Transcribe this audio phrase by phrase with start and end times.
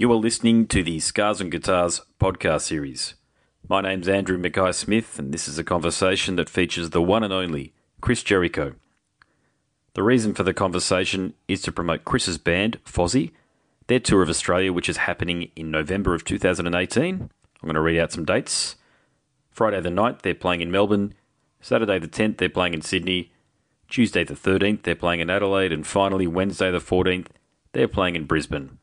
[0.00, 3.16] You are listening to the Scars and Guitars podcast series.
[3.68, 7.34] My name's Andrew Mackay Smith, and this is a conversation that features the one and
[7.34, 8.76] only Chris Jericho.
[9.92, 13.32] The reason for the conversation is to promote Chris's band, Fozzy,
[13.88, 17.14] their tour of Australia, which is happening in November of 2018.
[17.20, 17.30] I'm
[17.60, 18.76] going to read out some dates.
[19.50, 21.12] Friday the 9th, they're playing in Melbourne.
[21.60, 23.34] Saturday the 10th, they're playing in Sydney.
[23.90, 25.74] Tuesday the 13th, they're playing in Adelaide.
[25.74, 27.26] And finally, Wednesday the 14th,
[27.72, 28.78] they're playing in Brisbane.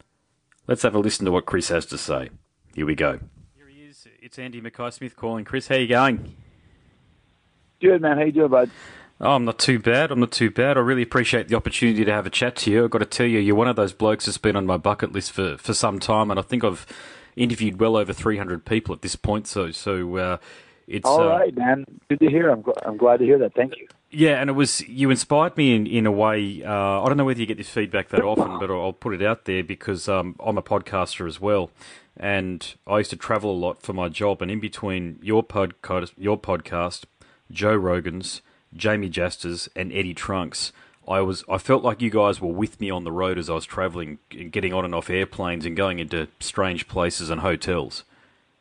[0.67, 2.29] Let's have a listen to what Chris has to say.
[2.75, 3.19] Here we go.
[3.55, 4.05] Here he is.
[4.21, 5.45] It's Andy Mackay Smith calling.
[5.45, 6.35] Chris, how you going?
[7.79, 8.17] Good, man.
[8.17, 8.69] How you doing, bud?
[9.21, 10.11] Oh, I'm not too bad.
[10.11, 10.77] I'm not too bad.
[10.77, 12.83] I really appreciate the opportunity to have a chat to you.
[12.83, 15.13] I've got to tell you, you're one of those blokes that's been on my bucket
[15.13, 16.85] list for, for some time, and I think I've
[17.37, 19.47] interviewed well over 300 people at this point.
[19.47, 20.37] So, so uh,
[20.85, 21.85] it's all right, uh, man.
[22.09, 22.49] Good to hear.
[22.49, 23.53] I'm gl- I'm glad to hear that.
[23.53, 23.87] Thank you.
[24.09, 26.63] Yeah, and it was you inspired me in in a way.
[26.63, 29.21] Uh, I don't know whether you get this feedback that often, but I'll put it
[29.21, 31.71] out there because um, I'm a podcaster as well,
[32.15, 34.41] and I used to travel a lot for my job.
[34.41, 37.03] And in between your podcast, your podcast,
[37.51, 38.41] Joe Rogan's,
[38.73, 40.71] Jamey Jasta's, and Eddie Trunk's,
[41.05, 43.55] I was I felt like you guys were with me on the road as I
[43.55, 48.05] was traveling, and getting on and off airplanes and going into strange places and hotels.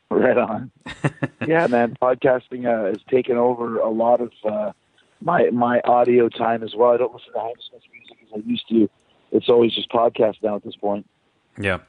[0.09, 0.71] Right on.
[1.47, 1.97] yeah, man.
[2.01, 4.71] Podcasting uh, has taken over a lot of uh,
[5.21, 6.91] my my audio time as well.
[6.91, 8.89] I don't listen to Hammersmith's music as I used to.
[9.31, 11.07] It's always just podcast now at this point.
[11.59, 11.79] Yeah,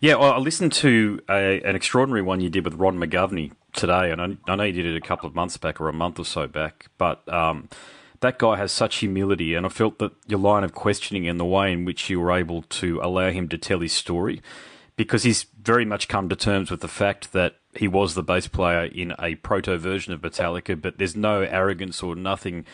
[0.00, 0.16] yeah.
[0.16, 4.20] Well, I listened to a, an extraordinary one you did with Ron McGovney today, and
[4.20, 6.24] I, I, know you did it a couple of months back or a month or
[6.24, 6.88] so back.
[6.98, 7.68] But um,
[8.20, 11.44] that guy has such humility, and I felt that your line of questioning and the
[11.44, 14.42] way in which you were able to allow him to tell his story,
[14.96, 18.48] because he's very much come to terms with the fact that he was the bass
[18.48, 22.64] player in a proto version of Metallica, but there's no arrogance or nothing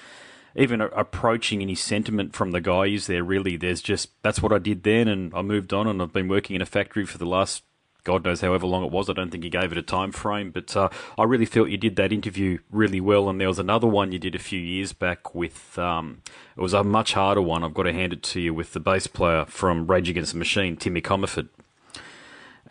[0.55, 4.59] even approaching any sentiment from the guy is there really there's just that's what I
[4.59, 7.25] did then and I moved on and I've been working in a factory for the
[7.25, 7.62] last
[8.05, 9.09] God knows however long it was.
[9.09, 11.77] I don't think he gave it a time frame, but uh, I really felt you
[11.77, 13.28] did that interview really well.
[13.28, 16.22] And there was another one you did a few years back with, um,
[16.56, 17.62] it was a much harder one.
[17.62, 20.38] I've got to hand it to you with the bass player from Rage Against the
[20.38, 21.49] Machine, Timmy Commerford.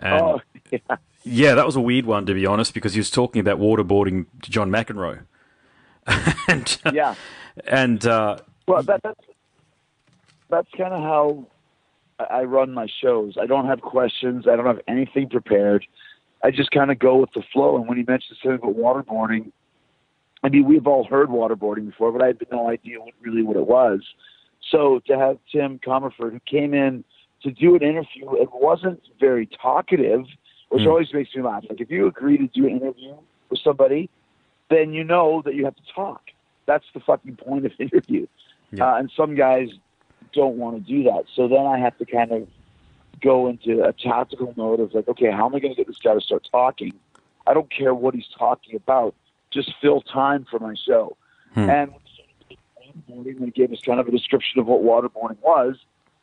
[0.02, 0.42] And oh,
[0.72, 0.98] yeah.
[1.24, 4.26] Yeah, that was a weird one to be honest, because he was talking about waterboarding
[4.42, 5.22] John McEnroe.
[6.48, 7.16] and, uh, yeah,
[7.68, 9.20] and uh, well, that, that's
[10.50, 11.48] that's kind of how
[12.20, 13.36] I run my shows.
[13.40, 14.48] I don't have questions.
[14.48, 15.86] I don't have anything prepared.
[16.44, 17.78] I just kind of go with the flow.
[17.78, 19.52] And when he mentioned something about waterboarding,
[20.44, 23.58] I mean, we've all heard waterboarding before, but I had no idea what really what
[23.58, 24.02] it was.
[24.70, 27.04] So to have Tim Commerford, who came in
[27.44, 30.26] to do an interview and wasn't very talkative,
[30.70, 30.88] which mm.
[30.88, 31.64] always makes me laugh.
[31.70, 33.16] Like if you agree to do an interview
[33.50, 34.10] with somebody,
[34.70, 36.22] then you know that you have to talk.
[36.66, 38.28] That's the fucking point of interview.
[38.72, 38.94] Yeah.
[38.94, 39.70] Uh, and some guys
[40.34, 41.26] don't want to do that.
[41.36, 42.48] So then I have to kind of
[43.22, 45.98] go into a tactical mode of like, okay, how am I going to get this
[45.98, 46.94] guy to start talking?
[47.46, 49.16] I don't care what he's talking about.
[49.52, 51.18] Just fill time for my show.
[51.54, 51.70] Hmm.
[51.70, 51.94] And
[53.08, 55.76] when he gave us kind of a description of what waterboarding was,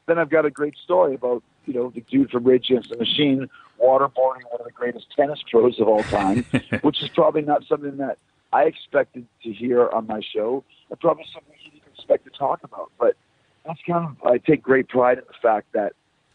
[0.08, 2.96] then I've got a great story about you know the dude from Rage Against the
[2.96, 3.48] Machine
[3.80, 6.44] waterboarding one of the greatest tennis pros of all time,
[6.82, 8.18] which is probably not something that
[8.52, 12.60] I expected to hear on my show, and probably something he didn't expect to talk
[12.64, 12.90] about.
[12.98, 13.16] But
[13.64, 15.92] that's kind of I take great pride in the fact that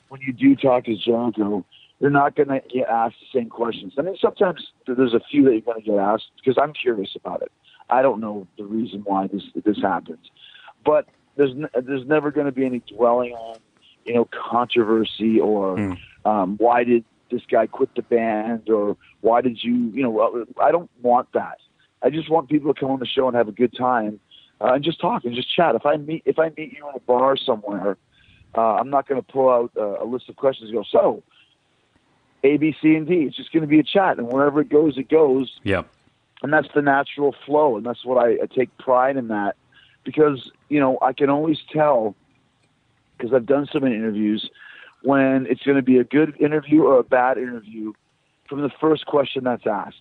[0.10, 1.66] when you do talk to Jericho,
[2.00, 3.94] you're not going to get asked the same questions.
[3.98, 7.16] I mean, sometimes there's a few that you're going to get asked because I'm curious
[7.16, 7.52] about it.
[7.90, 10.30] I don't know the reason why this this happens,
[10.86, 11.52] but there's
[11.82, 13.58] there's never going to be any dwelling on
[14.06, 15.98] you know controversy or mm.
[16.26, 20.72] um, why did this guy quit the band or why did you you know I
[20.72, 21.60] don't want that.
[22.02, 24.20] I just want people to come on the show and have a good time
[24.62, 25.76] uh, and just talk and just chat.
[25.76, 27.98] If I meet if I meet you in a bar somewhere,
[28.56, 31.24] uh, I'm not going to pull out uh, a list of questions and go so.
[32.46, 33.24] A, B, C, and D.
[33.24, 35.50] It's just going to be a chat, and wherever it goes, it goes.
[35.64, 35.84] Yeah.
[36.42, 39.56] And that's the natural flow, and that's what I, I take pride in that,
[40.04, 42.16] because you know I can always tell
[43.18, 44.50] because I've done so many interviews
[45.04, 47.94] when it's going to be a good interview or a bad interview
[48.48, 49.98] from the first question that's asked.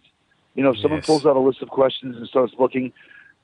[0.54, 1.06] You know, if someone yes.
[1.06, 2.92] pulls out a list of questions and starts looking,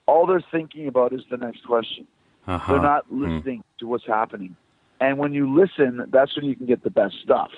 [0.07, 2.07] all they're thinking about is the next question.
[2.47, 2.73] Uh-huh.
[2.73, 3.23] They're not hmm.
[3.23, 3.79] listening mm.
[3.79, 4.57] to what's happening.
[5.01, 7.51] And when you listen, that's when you can get the best stuff.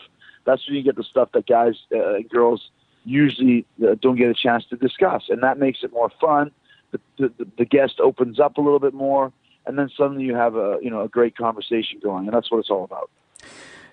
[0.44, 2.70] That's when you get the stuff that guys uh, and girls
[3.04, 6.50] usually uh, don't get a chance to discuss, and that makes it more fun.
[6.92, 9.32] The, the, the guest opens up a little bit more,
[9.66, 12.58] and then suddenly you have a you know a great conversation going, and that's what
[12.58, 13.10] it's all about.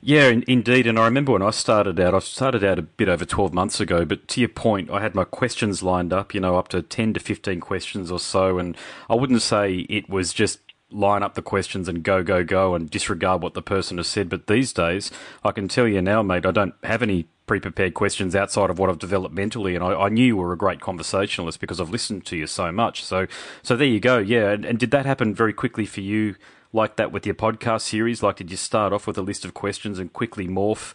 [0.01, 0.85] Yeah, indeed.
[0.87, 3.79] And I remember when I started out, I started out a bit over 12 months
[3.79, 6.81] ago, but to your point, I had my questions lined up, you know, up to
[6.81, 8.59] 10 to 15 questions or so.
[8.59, 8.77] And
[9.09, 10.59] I wouldn't say it was just
[10.91, 14.29] line up the questions and go, go, go and disregard what the person has said.
[14.29, 15.11] But these days,
[15.43, 18.89] I can tell you now, mate, I don't have any pre-prepared questions outside of what
[18.89, 22.25] I've developed mentally, and I, I, knew you were a great conversationalist because I've listened
[22.25, 23.03] to you so much.
[23.03, 23.25] So,
[23.63, 24.17] so there you go.
[24.19, 26.35] Yeah, and, and, did that happen very quickly for you,
[26.73, 28.21] like that with your podcast series?
[28.21, 30.93] Like, did you start off with a list of questions and quickly morph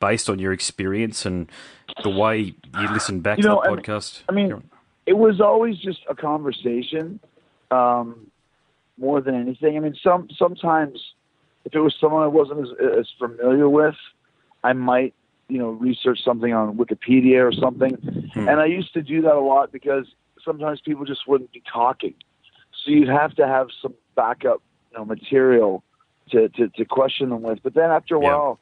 [0.00, 1.50] based on your experience and
[2.02, 4.22] the way you listen back you to know, the podcast?
[4.28, 4.62] I mean,
[5.06, 7.20] it was always just a conversation,
[7.70, 8.30] um,
[8.98, 9.76] more than anything.
[9.76, 10.98] I mean, some sometimes
[11.66, 12.68] if it was someone I wasn't as,
[13.00, 13.96] as familiar with,
[14.64, 15.14] I might
[15.50, 17.94] you know research something on Wikipedia or something.
[18.32, 18.48] Hmm.
[18.48, 20.06] And I used to do that a lot because
[20.44, 22.14] sometimes people just wouldn't be talking,
[22.72, 24.62] so you'd have to have some backup
[24.92, 25.82] you know material
[26.30, 27.62] to to, to question them with.
[27.62, 28.28] But then after a yeah.
[28.28, 28.60] while,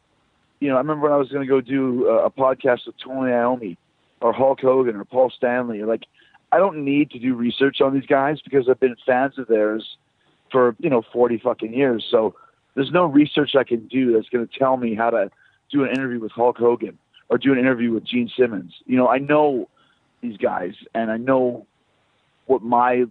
[0.61, 2.97] you know, I remember when I was going to go do a, a podcast with
[3.03, 3.77] Tony Iommi
[4.21, 5.83] or Hulk Hogan or Paul Stanley.
[5.83, 6.05] Like,
[6.51, 9.97] I don't need to do research on these guys because I've been fans of theirs
[10.51, 12.07] for you know forty fucking years.
[12.11, 12.35] So
[12.75, 15.31] there's no research I can do that's going to tell me how to
[15.71, 16.99] do an interview with Hulk Hogan
[17.29, 18.75] or do an interview with Gene Simmons.
[18.87, 19.69] You know, I know
[20.21, 21.67] these guys and I know
[22.47, 23.05] what my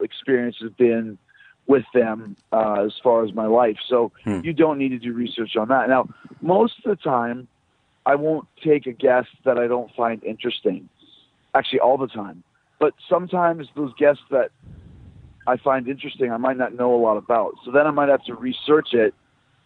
[0.00, 1.18] experience has been
[1.66, 3.76] with them uh, as far as my life.
[3.88, 4.40] So hmm.
[4.42, 5.88] you don't need to do research on that.
[5.88, 6.08] Now,
[6.40, 7.48] most of the time,
[8.04, 10.88] I won't take a guest that I don't find interesting.
[11.54, 12.42] Actually, all the time.
[12.80, 14.50] But sometimes those guests that
[15.46, 17.54] I find interesting, I might not know a lot about.
[17.64, 19.14] So then I might have to research it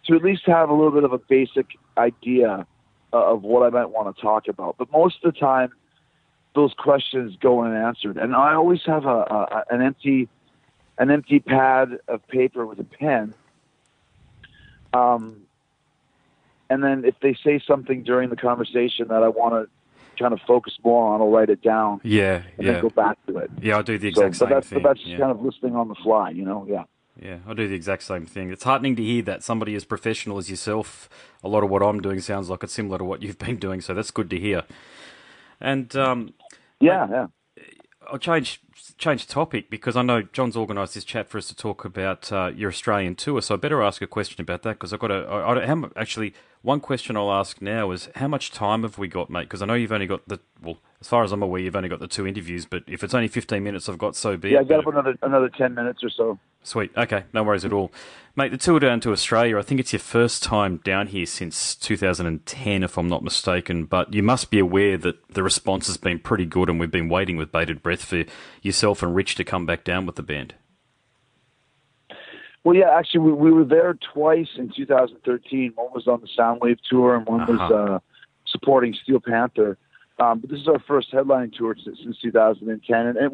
[0.06, 1.66] to at least have a little bit of a basic
[1.96, 2.66] idea
[3.12, 4.76] of what I might want to talk about.
[4.78, 5.72] But most of the time,
[6.54, 10.28] those questions go unanswered, and I always have a, a an empty
[10.98, 13.34] an empty pad of paper with a pen.
[14.94, 15.42] Um,
[16.70, 19.68] and then if they say something during the conversation that I want to
[20.18, 22.00] kind of focus more on, I'll write it down.
[22.02, 22.72] Yeah, and yeah.
[22.72, 23.50] Then go back to it.
[23.60, 24.82] Yeah, I'll do the exact so, same that's, thing.
[24.82, 25.18] But that's yeah.
[25.18, 26.66] kind of listening on the fly, you know.
[26.68, 26.84] Yeah.
[27.20, 28.50] Yeah, I do the exact same thing.
[28.50, 31.08] It's heartening to hear that somebody as professional as yourself,
[31.42, 33.80] a lot of what I'm doing sounds like it's similar to what you've been doing,
[33.80, 34.64] so that's good to hear.
[35.60, 36.34] And um,
[36.80, 37.26] yeah, yeah.
[38.08, 38.60] I'll change
[38.98, 42.52] change topic because I know John's organised this chat for us to talk about uh,
[42.54, 43.42] your Australian tour.
[43.42, 45.24] So I better ask a question about that because I've got a.
[45.26, 46.34] I, I, how, actually,
[46.66, 49.42] one question I'll ask now is how much time have we got, mate?
[49.42, 51.88] Because I know you've only got the well, as far as I'm aware, you've only
[51.88, 52.66] got the two interviews.
[52.66, 54.68] But if it's only 15 minutes, I've got so be yeah, it.
[54.68, 56.40] Yeah, I got another another 10 minutes or so.
[56.64, 56.90] Sweet.
[56.96, 57.92] Okay, no worries at all,
[58.34, 58.50] mate.
[58.50, 59.56] The tour down to Australia.
[59.56, 63.84] I think it's your first time down here since 2010, if I'm not mistaken.
[63.84, 67.08] But you must be aware that the response has been pretty good, and we've been
[67.08, 68.24] waiting with bated breath for
[68.60, 70.56] yourself and Rich to come back down with the band.
[72.66, 75.70] Well, yeah, actually, we, we were there twice in 2013.
[75.76, 77.52] One was on the Soundwave tour, and one uh-huh.
[77.52, 77.98] was uh,
[78.44, 79.78] supporting Steel Panther.
[80.18, 83.32] Um, but this is our first headline tour since, since 2010, and, and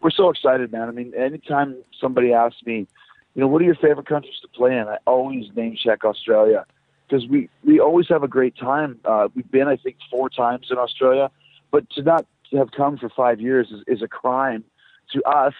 [0.00, 0.88] we're so excited, man.
[0.88, 2.86] I mean, anytime somebody asks me,
[3.34, 6.64] you know, what are your favorite countries to play in, I always name check Australia
[7.06, 8.98] because we we always have a great time.
[9.04, 11.30] Uh, we've been, I think, four times in Australia,
[11.70, 14.64] but to not have come for five years is, is a crime
[15.12, 15.54] to us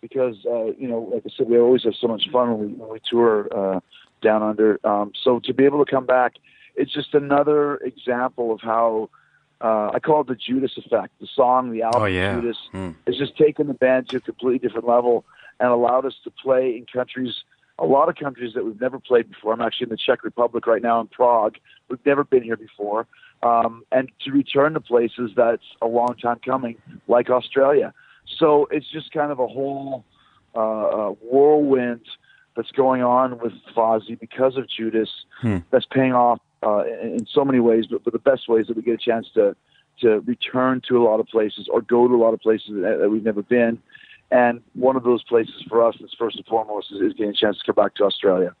[0.00, 2.66] because uh, you know, like I said, we always have so much fun when we,
[2.74, 3.80] when we tour uh,
[4.22, 4.80] down under.
[4.84, 6.34] Um, so to be able to come back,
[6.76, 9.10] it's just another example of how
[9.60, 11.12] uh, I call it the Judas effect.
[11.20, 12.40] The song, the album, oh, yeah.
[12.40, 12.94] Judas, mm.
[13.06, 15.24] has just taken the band to a completely different level
[15.60, 17.42] and allowed us to play in countries,
[17.78, 19.52] a lot of countries that we've never played before.
[19.52, 21.56] I'm actually in the Czech Republic right now in Prague.
[21.88, 23.06] We've never been here before.
[23.42, 27.92] Um, and to return to places that's a long time coming, like Australia.
[28.36, 30.04] So it's just kind of a whole
[30.54, 32.06] uh, uh, whirlwind
[32.56, 35.08] that's going on with Fozzy because of Judas
[35.40, 35.58] hmm.
[35.70, 38.76] that's paying off uh, in, in so many ways, but, but the best ways that
[38.76, 39.56] we get a chance to
[40.00, 42.98] to return to a lot of places or go to a lot of places that,
[43.00, 43.80] that we've never been.
[44.30, 47.34] And one of those places for us, that's first and foremost, is, is getting a
[47.34, 48.54] chance to come back to Australia.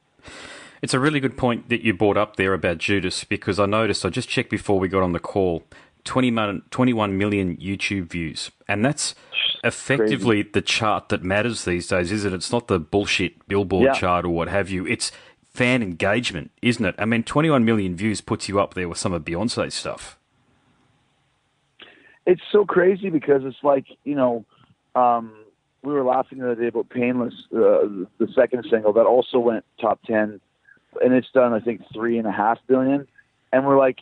[0.80, 4.04] It's a really good point that you brought up there about Judas because I noticed,
[4.06, 5.64] I just checked before we got on the call,
[6.04, 8.50] 20, 21 million YouTube views.
[8.66, 9.14] And that's
[9.64, 10.50] effectively Crazy.
[10.52, 12.36] the chart that matters these days, isn't it?
[12.36, 13.94] It's not the bullshit billboard yeah.
[13.94, 14.86] chart or what have you.
[14.86, 15.12] It's
[15.52, 16.94] fan engagement, isn't it?
[16.98, 20.18] I mean, 21 million views puts you up there with some of Beyonce's stuff.
[22.26, 24.44] It's so crazy because it's like, you know,
[24.94, 25.32] um,
[25.82, 27.88] we were laughing the other day about Painless, uh,
[28.18, 30.40] the second single that also went top 10,
[31.02, 33.06] and it's done, I think, three and a half billion.
[33.52, 34.00] And we're like,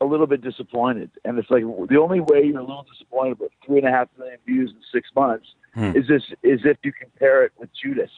[0.00, 1.10] a little bit disappointed.
[1.24, 4.08] And it's like the only way you're a little disappointed about three and a half
[4.18, 5.92] million views in six months hmm.
[5.94, 8.10] is this is if you compare it with Judas,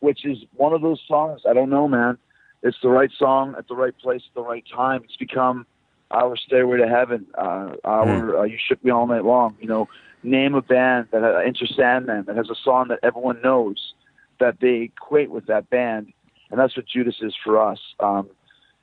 [0.00, 1.42] which is one of those songs.
[1.48, 2.18] I don't know, man.
[2.62, 5.02] It's the right song at the right place at the right time.
[5.04, 5.64] It's become
[6.10, 8.36] our Stairway to Heaven, uh, our hmm.
[8.36, 9.56] uh, You Shook Me All Night Long.
[9.60, 9.88] You know,
[10.22, 13.94] name a band that has Enter Sandman that has a song that everyone knows.
[14.40, 16.12] that they equate with that band,
[16.50, 17.80] and that's what Judas is for us.
[17.98, 18.28] Um,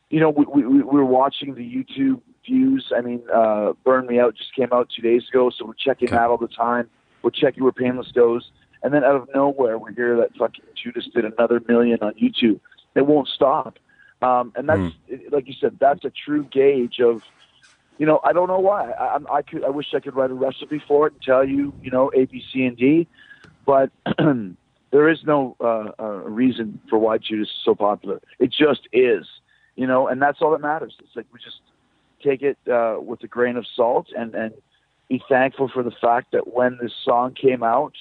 [0.10, 2.92] you know, we, we, we were watching the YouTube views.
[2.96, 6.10] I mean, uh, Burn Me Out just came out two days ago, so we're checking
[6.10, 6.16] Okay.
[6.16, 6.90] that all the time.
[7.24, 8.52] We're checking where Painless goes,
[8.84, 12.60] and then out of nowhere, we hear that fucking Judas did another million on YouTube.
[12.96, 13.78] It won't stop,
[14.22, 14.94] um, and that's
[15.32, 17.22] like you said, that's a true gauge of.
[17.98, 18.92] You know, I don't know why.
[18.92, 19.64] I, I could.
[19.64, 22.26] I wish I could write a recipe for it and tell you, you know, A,
[22.26, 23.08] B, C, and D,
[23.66, 23.90] but
[24.92, 28.22] there is no uh, uh, reason for why Judas is so popular.
[28.40, 29.26] It just is,
[29.76, 30.96] you know, and that's all that matters.
[31.00, 31.62] It's like we just
[32.28, 34.54] take it uh, with a grain of salt and and
[35.08, 37.94] be thankful for the fact that when this song came out,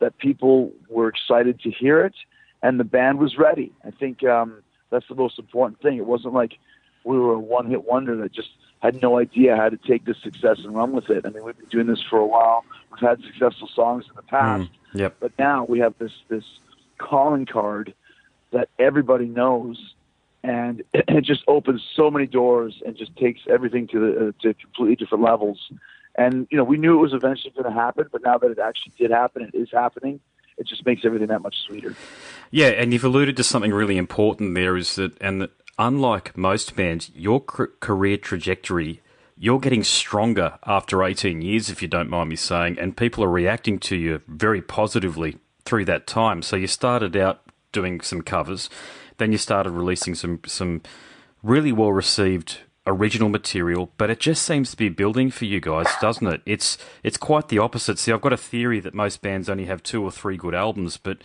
[0.00, 2.14] that people were excited to hear it
[2.62, 3.72] and the band was ready.
[3.84, 5.96] I think um, that's the most important thing.
[5.96, 6.58] It wasn't like
[7.04, 8.50] we were a one-hit wonder that just
[8.80, 11.24] had no idea how to take this success and run with it.
[11.24, 12.64] I mean, we've been doing this for a while.
[12.90, 14.68] We've had successful songs in the past.
[14.94, 15.16] Yep.
[15.20, 16.44] But now we have this this
[16.98, 17.94] calling card
[18.52, 19.94] that everybody knows,
[20.42, 24.54] and it just opens so many doors and just takes everything to the uh, to
[24.54, 25.70] completely different levels.
[26.14, 28.58] And you know, we knew it was eventually going to happen, but now that it
[28.58, 30.20] actually did happen, it is happening.
[30.58, 31.96] It just makes everything that much sweeter.
[32.50, 36.76] Yeah, and you've alluded to something really important there is that, and that unlike most
[36.76, 39.00] bands, your career trajectory,
[39.38, 43.30] you're getting stronger after 18 years, if you don't mind me saying, and people are
[43.30, 46.42] reacting to you very positively through that time.
[46.42, 47.40] So you started out
[47.72, 48.68] doing some covers,
[49.18, 50.82] then you started releasing some some
[51.42, 55.86] really well received original material, but it just seems to be building for you guys,
[56.00, 56.42] doesn't it?
[56.46, 57.98] It's it's quite the opposite.
[57.98, 60.96] See, I've got a theory that most bands only have two or three good albums,
[60.96, 61.18] but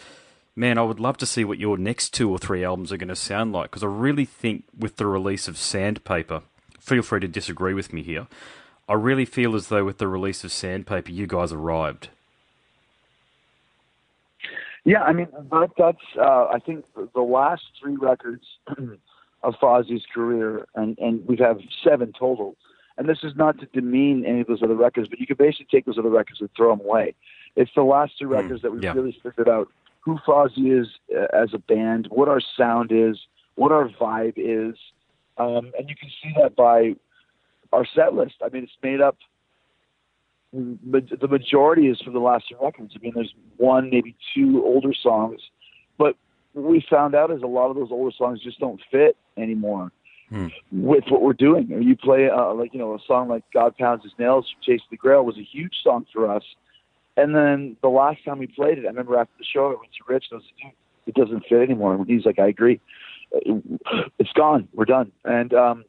[0.56, 3.08] man, I would love to see what your next two or three albums are going
[3.10, 6.42] to sound like because I really think with the release of Sandpaper,
[6.80, 8.28] feel free to disagree with me here.
[8.90, 12.10] I really feel as though with the release of Sandpaper, you guys arrived.
[14.88, 18.46] Yeah, I mean that, that's uh, I think the last three records
[19.44, 22.56] of Fozzy's career, and and we have seven total.
[22.98, 25.68] And this is not to demean any of those other records, but you could basically
[25.70, 27.16] take those other records and throw them away.
[27.58, 28.94] It's the last two records that we've yeah.
[28.94, 29.68] really figured out
[30.00, 33.20] who Fozzy is uh, as a band, what our sound is,
[33.56, 34.78] what our vibe is,
[35.38, 36.94] um, and you can see that by
[37.74, 38.36] our set list.
[38.44, 39.18] I mean, it's made up
[40.58, 42.94] the majority is from the last two records.
[42.96, 45.40] I mean, there's one, maybe two older songs,
[45.98, 46.16] but
[46.54, 49.92] what we found out is a lot of those older songs just don't fit anymore
[50.30, 50.48] Hmm.
[50.74, 51.72] with what we're doing.
[51.72, 54.62] Or you play uh, like you know a song like "God Pounds His Nails" from
[54.62, 56.44] Chase the Grail was a huge song for us,
[57.16, 59.94] and then the last time we played it, I remember after the show, I went
[59.94, 60.74] to Rich and I was like,
[61.06, 62.82] "Dude, it doesn't fit anymore." And he's like, "I agree,
[64.20, 64.68] it's gone.
[64.74, 65.86] We're done." And um,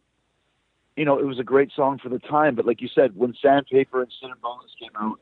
[0.99, 3.33] you know, it was a great song for the time, but like you said, when
[3.41, 5.21] Sandpaper and Sin and Bones came out,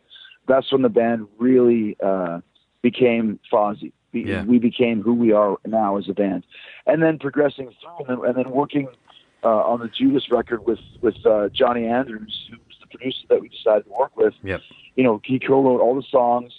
[0.48, 2.40] that's when the band really uh,
[2.82, 3.92] became Fozzy.
[4.12, 4.44] We, Yeah.
[4.44, 6.44] we became who we are now as a band,
[6.86, 8.88] and then progressing through, and then, and then working
[9.44, 13.40] uh, on the Judas record with with uh, Johnny Andrews, who was the producer that
[13.42, 14.32] we decided to work with.
[14.42, 14.62] Yep.
[14.94, 16.52] You know, he co-wrote all the songs,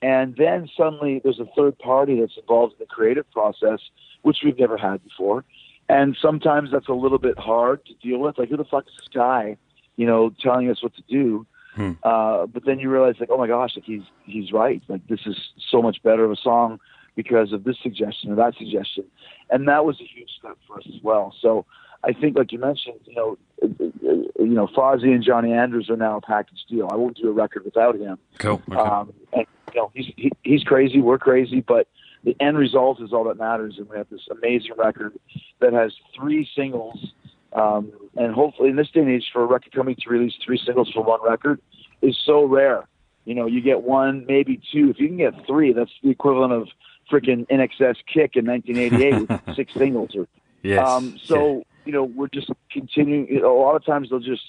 [0.00, 3.80] and then suddenly there's a third party that's involved in the creative process,
[4.22, 5.44] which we've never had before.
[5.90, 8.38] And sometimes that's a little bit hard to deal with.
[8.38, 9.56] Like, who the fuck is this guy,
[9.96, 11.46] you know, telling us what to do?
[11.74, 11.92] Hmm.
[12.02, 14.80] Uh, but then you realize, like, oh my gosh, like he's he's right.
[14.88, 15.36] Like, this is
[15.72, 16.78] so much better of a song
[17.16, 19.04] because of this suggestion or that suggestion,
[19.50, 21.34] and that was a huge step for us as well.
[21.40, 21.66] So
[22.02, 26.16] I think, like you mentioned, you know, you know, Fozzy and Johnny Andrews are now
[26.16, 26.88] a package deal.
[26.90, 28.18] I won't do a record without him.
[28.38, 28.62] Cool.
[28.68, 28.80] Okay.
[28.80, 31.00] Um, and you know, he's he, he's crazy.
[31.00, 31.88] We're crazy, but
[32.24, 33.74] the end result is all that matters.
[33.78, 35.14] And we have this amazing record
[35.60, 37.12] that has three singles.
[37.52, 40.60] Um, and hopefully, in this day and age, for a record company to release three
[40.64, 41.60] singles for one record
[42.02, 42.86] is so rare.
[43.24, 44.90] You know, you get one, maybe two.
[44.90, 46.68] If you can get three, that's the equivalent of
[47.10, 50.10] freaking INXS Kick in 1988 with six singles.
[50.16, 50.26] Or
[50.62, 50.86] yes.
[50.86, 53.26] um, so you know, we're just continuing.
[53.28, 54.42] You know, a lot of times they'll just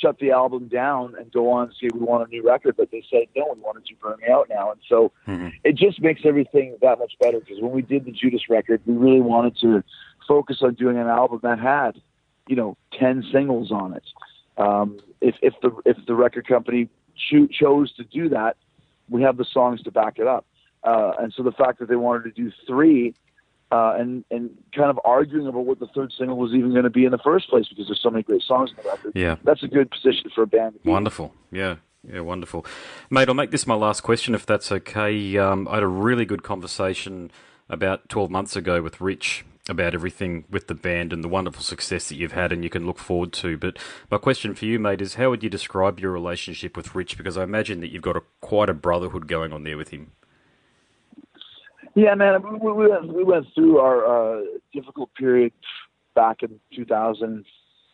[0.00, 2.90] shut the album down and go on and say we want a new record, but
[2.90, 5.52] they say no, we want to Burn Me Out now, and so Mhm.
[5.64, 7.40] it just makes everything that much better.
[7.40, 9.82] Because when we did the Judas record, we really wanted to
[10.26, 12.00] focus on doing an album that had,
[12.48, 14.04] you know, ten singles on it.
[14.56, 16.88] Um, if if the if the record company
[17.30, 18.56] cho- chose to do that,
[19.08, 20.46] we have the songs to back it up.
[20.82, 23.14] Uh, and so the fact that they wanted to do three
[23.70, 26.90] uh, and and kind of arguing about what the third single was even going to
[26.90, 29.12] be in the first place because there's so many great songs in the record.
[29.14, 29.36] Yeah.
[29.44, 30.74] That's a good position for a band.
[30.74, 30.90] to be.
[30.90, 31.34] Wonderful.
[31.50, 31.76] Yeah.
[32.02, 32.64] Yeah, wonderful.
[33.10, 35.36] Mate, I'll make this my last question if that's okay.
[35.36, 37.30] Um, I had a really good conversation
[37.68, 42.08] about 12 months ago with Rich about everything with the band and the wonderful success
[42.08, 43.56] that you've had and you can look forward to.
[43.56, 43.78] But
[44.10, 47.16] my question for you, mate, is how would you describe your relationship with Rich?
[47.16, 50.12] Because I imagine that you've got a, quite a brotherhood going on there with him.
[51.94, 54.06] Yeah, man, we, we, went, we went through our
[54.38, 55.52] uh, difficult period
[56.14, 57.44] back in 2000.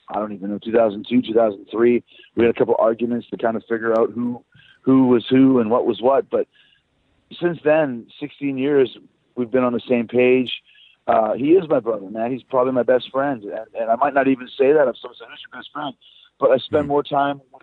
[0.08, 2.04] I don't even know 2002, 2003.
[2.36, 4.44] We had a couple arguments to kind of figure out who
[4.82, 6.30] who was who and what was what.
[6.30, 6.46] But
[7.40, 8.96] since then, 16 years,
[9.34, 10.50] we've been on the same page.
[11.06, 12.32] Uh, he is my brother, man.
[12.32, 15.16] He's probably my best friend, and, and I might not even say that if someone
[15.16, 15.94] says, "Who's your best friend?"
[16.40, 16.88] But I spend mm.
[16.88, 17.62] more time with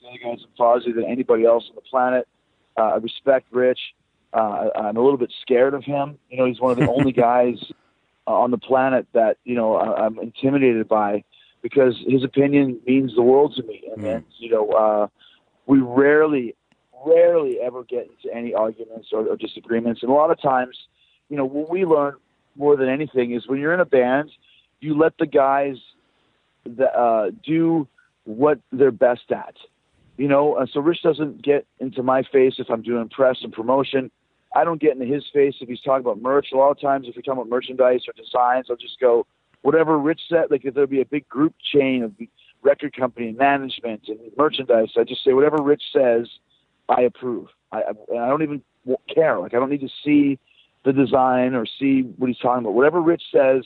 [0.00, 2.28] the other guys in Fozzy than anybody else on the planet.
[2.76, 3.80] Uh, I respect Rich.
[4.32, 6.18] Uh, I'm a little bit scared of him.
[6.28, 7.56] You know, he's one of the only guys
[8.26, 11.24] on the planet that you know I'm intimidated by
[11.62, 13.82] because his opinion means the world to me.
[13.92, 14.16] And, mm.
[14.16, 15.06] and you know, uh,
[15.66, 16.54] we rarely,
[17.04, 20.02] rarely ever get into any arguments or, or disagreements.
[20.02, 20.76] And a lot of times,
[21.28, 22.14] you know, what we learn
[22.58, 24.30] more than anything is when you're in a band,
[24.80, 25.76] you let the guys
[26.96, 27.86] uh, do
[28.24, 29.54] what they're best at.
[30.16, 33.52] You know, uh, so Rich doesn't get into my face if I'm doing press and
[33.52, 34.10] promotion.
[34.54, 36.48] I don't get into his face if he's talking about merch.
[36.52, 39.26] A lot of times, if we're talking about merchandise or designs, I'll just go,
[39.62, 40.46] whatever Rich said.
[40.50, 42.12] Like if there'll be a big group chain of
[42.62, 46.26] record company and management and merchandise, I just say whatever Rich says,
[46.88, 47.48] I approve.
[47.70, 48.62] I, I, I don't even
[49.14, 49.38] care.
[49.38, 50.38] Like I don't need to see
[50.84, 52.74] the design or see what he's talking about.
[52.74, 53.64] Whatever Rich says,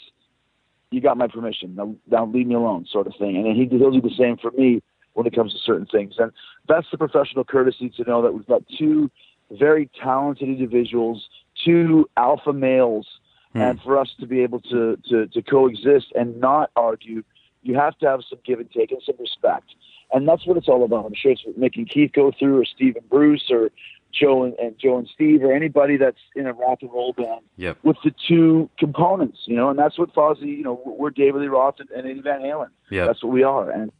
[0.90, 1.74] you got my permission.
[1.74, 3.36] Now, now leave me alone, sort of thing.
[3.36, 4.82] And he, he'll do the same for me
[5.14, 6.14] when it comes to certain things.
[6.18, 6.32] And
[6.68, 9.10] that's the professional courtesy to know that we've got two
[9.50, 11.28] very talented individuals,
[11.64, 13.06] two alpha males,
[13.52, 13.60] hmm.
[13.60, 17.22] and for us to be able to, to, to coexist and not argue,
[17.62, 19.74] you have to have some give and take and some respect.
[20.12, 21.06] And that's what it's all about.
[21.06, 23.70] I'm sure it's what Mick and Keith go through, or Steve and Bruce, or
[24.12, 27.40] Joe and, and Joe and Steve, or anybody that's in a rock and roll band
[27.56, 27.78] yep.
[27.82, 29.70] with the two components, you know.
[29.70, 32.68] And that's what Fozzy, you know, we're David Lee Roth and, and Eddie Van Halen.
[32.90, 33.06] Yep.
[33.06, 33.70] That's what we are.
[33.70, 33.92] And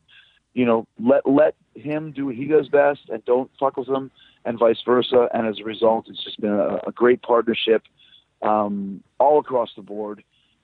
[0.55, 4.11] you know, let let him do what he does best, and don't fuck with him,
[4.45, 5.29] and vice versa.
[5.33, 7.83] And as a result, it's just been a, a great partnership
[8.43, 10.23] um, all across the board,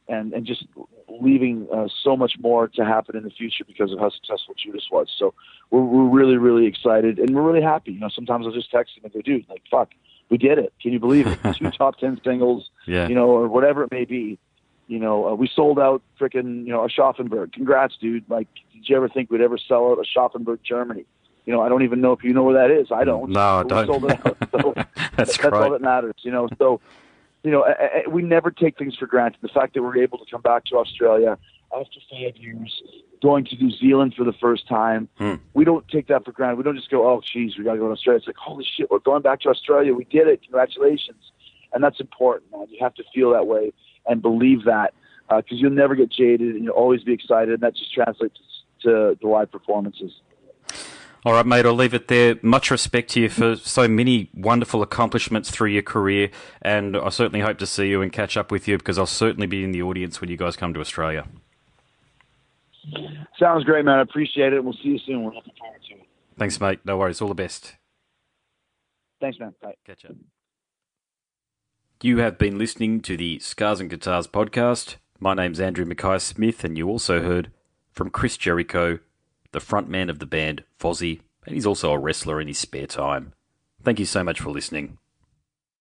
[0.09, 0.67] and and just
[1.09, 4.89] leaving uh, so much more to happen in the future because of how successful Judas
[4.91, 5.09] was.
[5.17, 5.35] So
[5.71, 7.93] we're we're really really excited, and we're really happy.
[7.93, 9.91] You know, sometimes I'll just text him and go, "Dude, like fuck."
[10.31, 10.75] We did it.
[10.83, 11.39] Can you believe it?
[11.57, 13.09] Two top ten singles, yeah.
[13.09, 14.39] you know, or whatever it may be
[14.89, 17.53] you know, uh, we sold out freaking, you know, a Aschaffenburg.
[17.53, 18.25] Congrats, dude.
[18.29, 21.05] Like, did you ever think we'd ever sell out a Aschaffenburg, Germany?
[21.45, 22.89] You know, I don't even know if you know where that is.
[22.91, 23.31] I don't.
[23.31, 23.87] No, I don't.
[23.87, 24.37] sold it out.
[24.51, 24.75] So
[25.17, 26.15] that's that's all that matters.
[26.21, 26.81] You know, so
[27.49, 27.71] you know, I,
[28.05, 29.39] I, we never take things for granted.
[29.41, 31.39] The fact that we're able to come back to Australia
[31.75, 32.83] after five years,
[33.23, 35.37] going to New Zealand for the first time, hmm.
[35.55, 36.57] we don't take that for granted.
[36.59, 38.19] We don't just go, oh, geez, we got to go to Australia.
[38.19, 39.95] It's like, holy shit, we're going back to Australia.
[39.95, 40.43] We did it.
[40.43, 41.33] Congratulations.
[41.73, 42.67] And that's important, man.
[42.69, 43.73] You have to feel that way
[44.07, 44.93] and believe that
[45.29, 47.55] because uh, you'll never get jaded and you'll always be excited.
[47.55, 48.39] And that just translates
[48.83, 50.13] to the live performances.
[51.25, 52.37] All right, mate, I'll leave it there.
[52.43, 56.31] Much respect to you for so many wonderful accomplishments through your career,
[56.63, 59.47] and I certainly hope to see you and catch up with you because I'll certainly
[59.47, 61.27] be in the audience when you guys come to Australia.
[63.39, 63.99] Sounds great, man.
[63.99, 64.63] I appreciate it.
[64.63, 65.25] We'll see you soon.
[65.25, 66.07] We're looking forward to it.
[66.39, 66.81] Thanks, mate.
[66.85, 67.21] No worries.
[67.21, 67.77] All the best.
[69.21, 69.55] Thanks, man.
[69.61, 69.75] Bye.
[69.85, 70.13] Catch up.
[72.01, 74.97] You have been listening to the Scars and Guitars podcast.
[75.19, 77.51] My name's Andrew Mackay Smith, and you also heard
[77.91, 79.01] from Chris Jericho,
[79.53, 83.33] the frontman of the band Fozzy, and he's also a wrestler in his spare time.
[83.83, 84.99] Thank you so much for listening.